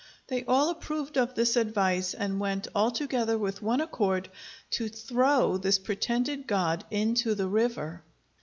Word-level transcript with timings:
They 0.29 0.43
all 0.45 0.71
approved 0.71 1.15
of 1.15 1.35
this 1.35 1.55
advice, 1.55 2.15
and 2.15 2.39
went 2.39 2.67
all 2.73 2.89
together 2.89 3.37
with 3.37 3.61
one 3.61 3.79
accord 3.81 4.29
to 4.71 4.89
throw 4.89 5.57
this 5.57 5.77
pretended 5.77 6.47
god 6.47 6.83
into 6.89 7.35
the 7.35 7.47
river. 7.47 8.01